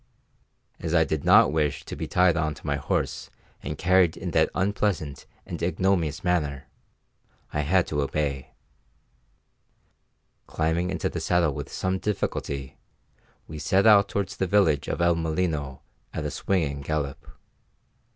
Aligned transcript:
As 0.79 0.95
I 0.95 1.03
did 1.03 1.23
not 1.23 1.51
wish 1.51 1.85
to 1.85 1.95
be 1.95 2.07
tied 2.07 2.35
on 2.35 2.55
to 2.55 2.65
my 2.65 2.75
horse 2.75 3.29
and 3.61 3.77
carried 3.77 4.17
in 4.17 4.31
that 4.31 4.49
unpleasant 4.55 5.27
and 5.45 5.61
ignominious 5.61 6.23
manner, 6.23 6.65
I 7.53 7.59
had 7.59 7.85
to 7.85 8.01
obey. 8.01 8.55
Climbing 10.47 10.89
into 10.89 11.07
the 11.07 11.19
saddle 11.21 11.53
with 11.53 11.71
some 11.71 11.99
difficulty, 11.99 12.79
we 13.47 13.59
set 13.59 13.85
out 13.85 14.09
towards 14.09 14.37
the 14.37 14.47
village 14.47 14.87
of 14.87 15.01
El 15.01 15.13
Molino 15.13 15.83
at 16.15 16.25
a 16.25 16.31
swinging 16.31 16.81
gallop. 16.81 17.29